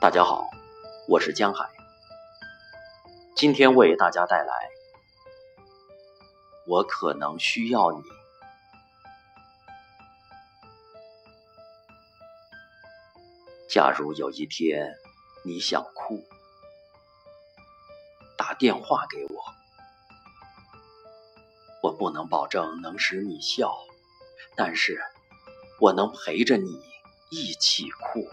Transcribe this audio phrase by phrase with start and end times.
[0.00, 0.48] 大家好，
[1.08, 1.68] 我是江海，
[3.36, 4.70] 今天为大家带来
[6.66, 7.98] 《我可能需要你》。
[13.68, 14.96] 假如有一天
[15.44, 16.24] 你想哭，
[18.38, 19.44] 打电话给我，
[21.82, 23.70] 我不能保证能使你笑，
[24.56, 24.98] 但是
[25.78, 26.82] 我能陪着你
[27.28, 28.26] 一起哭。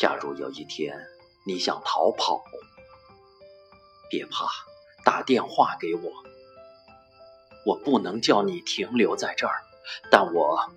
[0.00, 0.98] 假如有一天
[1.44, 2.42] 你想逃跑，
[4.08, 4.46] 别怕，
[5.04, 6.10] 打电话给我。
[7.66, 9.60] 我不能叫你停留在这儿，
[10.10, 10.72] 但我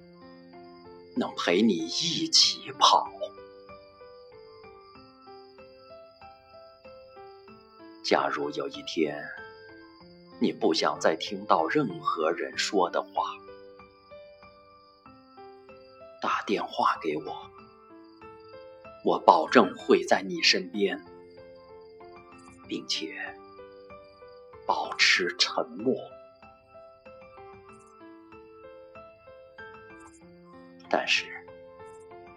[1.16, 3.10] 能陪你一起跑。
[8.04, 9.24] 假如有一天
[10.42, 13.24] 你不想再听到任何人说的话，
[16.22, 17.54] 打电话给我。
[19.04, 21.04] 我保证会在你身边，
[22.68, 23.14] 并且
[24.66, 25.94] 保持沉默。
[30.90, 31.26] 但是，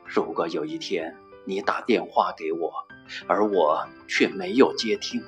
[0.05, 2.73] 如果有一天你打电话给我，
[3.29, 5.23] 而我却没有接听，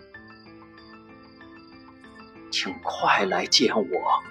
[2.50, 4.22] 请快来见我。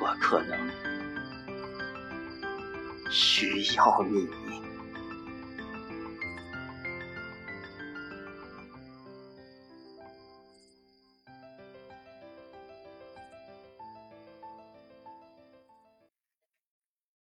[0.00, 0.58] 我可能
[3.10, 4.41] 需要你。